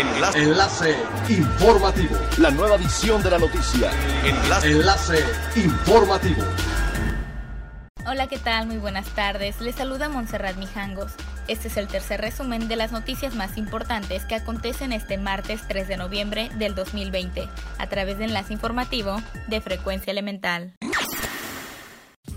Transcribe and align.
Enlace. 0.00 0.38
Enlace 0.38 0.96
informativo. 1.28 2.16
La 2.38 2.50
nueva 2.50 2.76
edición 2.76 3.22
de 3.22 3.30
la 3.32 3.38
noticia. 3.38 3.90
Enlace. 4.24 4.70
Enlace 4.70 5.24
informativo. 5.56 6.42
Hola, 8.06 8.26
¿qué 8.26 8.38
tal? 8.38 8.66
Muy 8.66 8.78
buenas 8.78 9.06
tardes. 9.10 9.60
Les 9.60 9.74
saluda 9.74 10.08
Montserrat 10.08 10.56
Mijangos. 10.56 11.12
Este 11.48 11.68
es 11.68 11.76
el 11.76 11.86
tercer 11.86 12.22
resumen 12.22 12.66
de 12.66 12.76
las 12.76 12.92
noticias 12.92 13.34
más 13.34 13.58
importantes 13.58 14.24
que 14.24 14.36
acontecen 14.36 14.92
este 14.92 15.18
martes 15.18 15.60
3 15.68 15.86
de 15.86 15.98
noviembre 15.98 16.50
del 16.56 16.74
2020 16.74 17.46
a 17.76 17.86
través 17.88 18.16
de 18.16 18.24
enlace 18.24 18.54
informativo 18.54 19.20
de 19.48 19.60
Frecuencia 19.60 20.12
Elemental. 20.12 20.72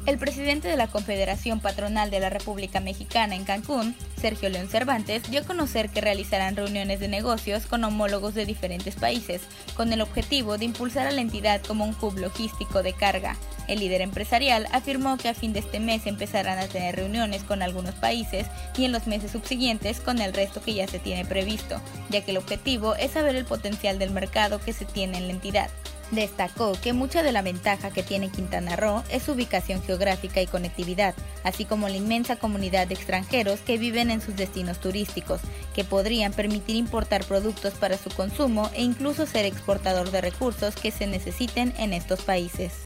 El 0.06 0.18
presidente 0.18 0.68
de 0.68 0.76
la 0.76 0.88
Confederación 0.88 1.62
Patronal 1.62 2.12
de 2.12 2.20
la 2.20 2.30
República 2.30 2.82
Mexicana 2.82 3.36
en 3.36 3.46
Cancún, 3.46 3.96
Sergio 4.20 4.50
León 4.50 4.68
Cervantes, 4.68 5.24
dio 5.32 5.40
a 5.40 5.46
conocer 5.46 5.90
que 5.90 6.02
realizarán 6.02 6.58
reuniones 6.58 7.00
de 7.00 7.08
negocios 7.08 7.68
con 7.68 7.86
homólogos 7.86 8.34
de 8.34 8.46
diferentes 8.46 8.96
países, 8.96 9.44
con 9.78 9.94
el 9.94 10.02
objetivo 10.02 10.58
de 10.58 10.66
impulsar 10.66 11.08
a 11.08 11.12
la 11.12 11.22
entidad 11.22 11.62
como 11.62 11.86
un 11.86 11.96
hub 12.02 12.18
logístico 12.18 12.84
de 12.84 12.92
carga. 12.92 13.38
El 13.70 13.80
líder 13.80 14.02
empresarial 14.02 14.68
afirmó 14.74 15.16
que 15.16 15.30
a 15.30 15.34
fin 15.34 15.54
de 15.54 15.60
este 15.60 15.80
mes 15.80 16.06
empezarán 16.06 16.60
a 16.60 16.68
tener 16.68 16.98
reuniones 16.98 17.44
con 17.44 17.62
algunos 17.62 17.96
países 17.96 18.48
y 18.78 18.84
en 18.84 18.92
los 18.92 19.08
meses 19.08 19.32
subsiguientes 19.32 20.02
con 20.02 20.20
el 20.20 20.34
resto 20.34 20.62
que 20.62 20.74
ya 20.74 20.86
se 20.86 21.00
tiene 21.00 21.24
previsto, 21.24 21.80
ya 22.10 22.20
que 22.26 22.32
el 22.32 22.38
objetivo 22.38 22.96
es 22.96 23.12
saber 23.12 23.38
el 23.38 23.46
potencial 23.46 24.00
del 24.00 24.12
mercado 24.12 24.60
que 24.60 24.74
se 24.74 24.84
tiene 24.84 25.18
en 25.18 25.28
la 25.28 25.34
entidad. 25.34 25.70
Destacó 26.12 26.74
que 26.74 26.94
mucha 26.94 27.24
de 27.24 27.32
la 27.32 27.42
ventaja 27.42 27.92
que 27.92 28.04
tiene 28.04 28.30
Quintana 28.30 28.76
Roo 28.76 29.04
es 29.10 29.24
su 29.24 29.32
ubicación 29.32 29.82
geográfica 29.82 30.42
y 30.42 30.48
conectividad, 30.48 31.16
así 31.44 31.66
como 31.66 31.90
la 31.90 31.98
inmensa 31.98 32.36
comunidad 32.36 32.88
de 32.88 32.94
extranjeros 32.94 33.60
que 33.62 33.78
viven 33.78 34.12
en 34.12 34.22
sus 34.22 34.36
destinos 34.36 34.80
turísticos, 34.80 35.42
que 35.74 35.84
podrían 35.84 36.34
permitir 36.34 36.76
importar 36.76 37.24
productos 37.26 37.74
para 37.74 37.98
su 37.98 38.10
consumo 38.10 38.70
e 38.74 38.84
incluso 38.84 39.26
ser 39.26 39.46
exportador 39.46 40.12
de 40.12 40.22
recursos 40.22 40.76
que 40.76 40.92
se 40.92 41.08
necesiten 41.08 41.74
en 41.78 41.94
estos 41.94 42.22
países. 42.22 42.84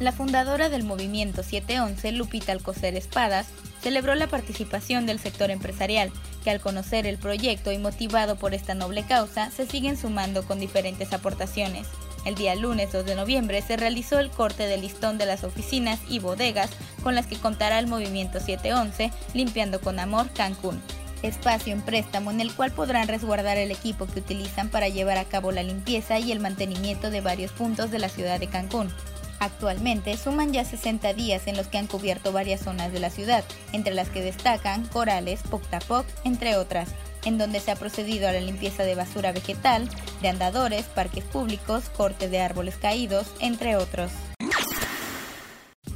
La 0.00 0.12
fundadora 0.12 0.68
del 0.68 0.84
movimiento 0.84 1.42
711, 1.42 2.12
Lupita 2.12 2.52
Alcocer 2.52 2.94
Espadas, 2.94 3.48
celebró 3.88 4.14
la 4.14 4.26
participación 4.26 5.06
del 5.06 5.18
sector 5.18 5.50
empresarial, 5.50 6.12
que 6.44 6.50
al 6.50 6.60
conocer 6.60 7.06
el 7.06 7.16
proyecto 7.16 7.72
y 7.72 7.78
motivado 7.78 8.36
por 8.36 8.52
esta 8.52 8.74
noble 8.74 9.02
causa, 9.06 9.50
se 9.50 9.64
siguen 9.64 9.96
sumando 9.96 10.46
con 10.46 10.60
diferentes 10.60 11.14
aportaciones. 11.14 11.86
El 12.26 12.34
día 12.34 12.54
lunes 12.54 12.92
2 12.92 13.06
de 13.06 13.14
noviembre 13.14 13.62
se 13.62 13.78
realizó 13.78 14.18
el 14.18 14.28
corte 14.28 14.66
del 14.66 14.82
listón 14.82 15.16
de 15.16 15.24
las 15.24 15.42
oficinas 15.42 16.00
y 16.06 16.18
bodegas 16.18 16.68
con 17.02 17.14
las 17.14 17.26
que 17.26 17.38
contará 17.38 17.78
el 17.78 17.86
movimiento 17.86 18.40
711 18.40 19.10
Limpiando 19.32 19.80
con 19.80 19.98
Amor 19.98 20.28
Cancún. 20.34 20.82
Espacio 21.22 21.72
en 21.72 21.80
préstamo 21.80 22.30
en 22.30 22.42
el 22.42 22.52
cual 22.52 22.72
podrán 22.72 23.08
resguardar 23.08 23.56
el 23.56 23.70
equipo 23.70 24.04
que 24.06 24.20
utilizan 24.20 24.68
para 24.68 24.88
llevar 24.88 25.16
a 25.16 25.24
cabo 25.24 25.50
la 25.50 25.62
limpieza 25.62 26.18
y 26.18 26.30
el 26.30 26.40
mantenimiento 26.40 27.10
de 27.10 27.22
varios 27.22 27.52
puntos 27.52 27.90
de 27.90 28.00
la 28.00 28.10
ciudad 28.10 28.38
de 28.38 28.48
Cancún. 28.48 28.92
Actualmente 29.40 30.16
suman 30.16 30.52
ya 30.52 30.64
60 30.64 31.14
días 31.14 31.46
en 31.46 31.56
los 31.56 31.68
que 31.68 31.78
han 31.78 31.86
cubierto 31.86 32.32
varias 32.32 32.62
zonas 32.62 32.92
de 32.92 32.98
la 32.98 33.10
ciudad, 33.10 33.44
entre 33.72 33.94
las 33.94 34.08
que 34.08 34.22
destacan 34.22 34.86
Corales, 34.86 35.40
Poctapoc, 35.48 36.06
entre 36.24 36.56
otras, 36.56 36.88
en 37.24 37.38
donde 37.38 37.60
se 37.60 37.70
ha 37.70 37.76
procedido 37.76 38.28
a 38.28 38.32
la 38.32 38.40
limpieza 38.40 38.82
de 38.82 38.94
basura 38.94 39.32
vegetal, 39.32 39.88
de 40.22 40.28
andadores, 40.28 40.86
parques 40.86 41.24
públicos, 41.24 41.84
corte 41.96 42.28
de 42.28 42.40
árboles 42.40 42.76
caídos, 42.76 43.28
entre 43.40 43.76
otros. 43.76 44.10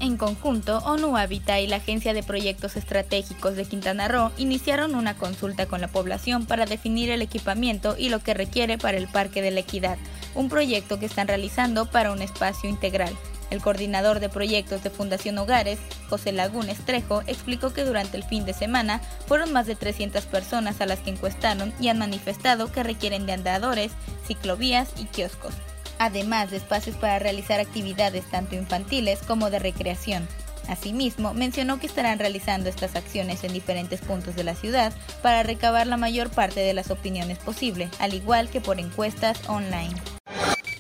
En 0.00 0.16
conjunto, 0.16 0.78
ONU 0.78 1.16
Habitat 1.16 1.60
y 1.60 1.68
la 1.68 1.76
Agencia 1.76 2.12
de 2.12 2.24
Proyectos 2.24 2.76
Estratégicos 2.76 3.54
de 3.54 3.64
Quintana 3.64 4.08
Roo 4.08 4.32
iniciaron 4.36 4.96
una 4.96 5.16
consulta 5.16 5.66
con 5.66 5.80
la 5.80 5.86
población 5.86 6.44
para 6.44 6.66
definir 6.66 7.10
el 7.10 7.22
equipamiento 7.22 7.94
y 7.96 8.08
lo 8.08 8.18
que 8.18 8.34
requiere 8.34 8.78
para 8.78 8.96
el 8.96 9.06
Parque 9.06 9.42
de 9.42 9.52
la 9.52 9.60
Equidad, 9.60 9.98
un 10.34 10.48
proyecto 10.48 10.98
que 10.98 11.06
están 11.06 11.28
realizando 11.28 11.86
para 11.86 12.10
un 12.10 12.20
espacio 12.20 12.68
integral. 12.68 13.16
El 13.52 13.60
coordinador 13.60 14.18
de 14.18 14.30
proyectos 14.30 14.82
de 14.82 14.88
Fundación 14.88 15.36
Hogares, 15.36 15.78
José 16.08 16.32
Lagunes 16.32 16.78
Trejo, 16.86 17.20
explicó 17.26 17.74
que 17.74 17.84
durante 17.84 18.16
el 18.16 18.24
fin 18.24 18.46
de 18.46 18.54
semana 18.54 19.02
fueron 19.26 19.52
más 19.52 19.66
de 19.66 19.76
300 19.76 20.24
personas 20.24 20.80
a 20.80 20.86
las 20.86 21.00
que 21.00 21.10
encuestaron 21.10 21.70
y 21.78 21.88
han 21.88 21.98
manifestado 21.98 22.72
que 22.72 22.82
requieren 22.82 23.26
de 23.26 23.32
andadores, 23.32 23.92
ciclovías 24.26 24.88
y 24.98 25.04
kioscos, 25.04 25.52
además 25.98 26.50
de 26.50 26.56
espacios 26.56 26.96
para 26.96 27.18
realizar 27.18 27.60
actividades 27.60 28.24
tanto 28.30 28.54
infantiles 28.54 29.18
como 29.20 29.50
de 29.50 29.58
recreación. 29.58 30.26
Asimismo, 30.66 31.34
mencionó 31.34 31.78
que 31.78 31.88
estarán 31.88 32.18
realizando 32.18 32.70
estas 32.70 32.96
acciones 32.96 33.44
en 33.44 33.52
diferentes 33.52 34.00
puntos 34.00 34.34
de 34.34 34.44
la 34.44 34.54
ciudad 34.54 34.94
para 35.20 35.42
recabar 35.42 35.86
la 35.86 35.98
mayor 35.98 36.30
parte 36.30 36.60
de 36.60 36.72
las 36.72 36.90
opiniones 36.90 37.36
posible, 37.36 37.90
al 37.98 38.14
igual 38.14 38.48
que 38.48 38.62
por 38.62 38.80
encuestas 38.80 39.46
online. 39.46 39.92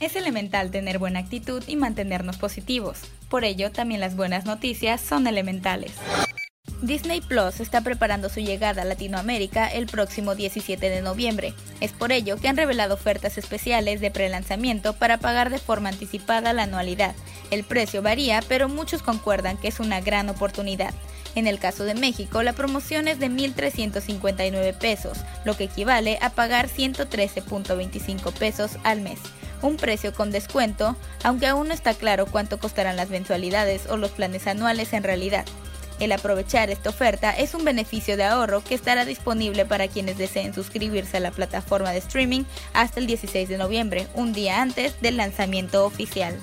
Es 0.02 0.16
elemental 0.16 0.72
tener 0.72 0.98
buena 0.98 1.20
actitud 1.20 1.62
y 1.68 1.76
mantenernos 1.76 2.36
positivos. 2.36 2.98
Por 3.28 3.44
ello, 3.44 3.70
también 3.70 4.00
las 4.00 4.16
buenas 4.16 4.44
noticias 4.44 5.00
son 5.00 5.28
elementales. 5.28 5.92
Disney 6.80 7.20
Plus 7.20 7.60
está 7.60 7.82
preparando 7.82 8.28
su 8.28 8.40
llegada 8.40 8.82
a 8.82 8.84
Latinoamérica 8.84 9.68
el 9.68 9.86
próximo 9.86 10.34
17 10.34 10.90
de 10.90 11.02
noviembre. 11.02 11.54
Es 11.80 11.92
por 11.92 12.10
ello 12.10 12.36
que 12.36 12.48
han 12.48 12.56
revelado 12.56 12.94
ofertas 12.94 13.38
especiales 13.38 14.00
de 14.00 14.10
prelanzamiento 14.10 14.94
para 14.94 15.18
pagar 15.18 15.50
de 15.50 15.58
forma 15.58 15.90
anticipada 15.90 16.52
la 16.52 16.64
anualidad. 16.64 17.14
El 17.52 17.62
precio 17.62 18.02
varía, 18.02 18.42
pero 18.48 18.68
muchos 18.68 19.02
concuerdan 19.02 19.56
que 19.56 19.68
es 19.68 19.78
una 19.78 20.00
gran 20.00 20.28
oportunidad. 20.28 20.92
En 21.36 21.46
el 21.46 21.60
caso 21.60 21.84
de 21.84 21.94
México, 21.94 22.42
la 22.42 22.54
promoción 22.54 23.06
es 23.06 23.20
de 23.20 23.30
1.359 23.30 24.76
pesos, 24.78 25.18
lo 25.44 25.56
que 25.56 25.64
equivale 25.64 26.18
a 26.20 26.30
pagar 26.30 26.68
113.25 26.68 28.32
pesos 28.32 28.72
al 28.82 29.00
mes 29.00 29.20
un 29.62 29.76
precio 29.76 30.12
con 30.12 30.30
descuento, 30.30 30.96
aunque 31.22 31.46
aún 31.46 31.68
no 31.68 31.74
está 31.74 31.94
claro 31.94 32.26
cuánto 32.26 32.58
costarán 32.58 32.96
las 32.96 33.10
mensualidades 33.10 33.86
o 33.88 33.96
los 33.96 34.10
planes 34.10 34.46
anuales 34.46 34.92
en 34.92 35.04
realidad. 35.04 35.44
El 36.00 36.10
aprovechar 36.10 36.68
esta 36.70 36.90
oferta 36.90 37.30
es 37.30 37.54
un 37.54 37.64
beneficio 37.64 38.16
de 38.16 38.24
ahorro 38.24 38.62
que 38.64 38.74
estará 38.74 39.04
disponible 39.04 39.64
para 39.64 39.86
quienes 39.86 40.18
deseen 40.18 40.52
suscribirse 40.52 41.18
a 41.18 41.20
la 41.20 41.30
plataforma 41.30 41.92
de 41.92 41.98
streaming 41.98 42.42
hasta 42.74 42.98
el 42.98 43.06
16 43.06 43.48
de 43.48 43.58
noviembre, 43.58 44.08
un 44.14 44.32
día 44.32 44.60
antes 44.60 45.00
del 45.00 45.16
lanzamiento 45.16 45.84
oficial. 45.84 46.36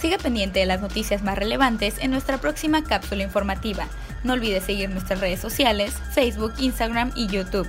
Siga 0.00 0.18
pendiente 0.18 0.60
de 0.60 0.66
las 0.66 0.80
noticias 0.80 1.22
más 1.22 1.38
relevantes 1.38 1.96
en 1.98 2.10
nuestra 2.10 2.38
próxima 2.38 2.84
cápsula 2.84 3.22
informativa. 3.22 3.86
No 4.22 4.34
olvide 4.34 4.60
seguir 4.60 4.90
nuestras 4.90 5.20
redes 5.20 5.40
sociales, 5.40 5.94
Facebook, 6.14 6.52
Instagram 6.58 7.12
y 7.14 7.26
YouTube. 7.26 7.68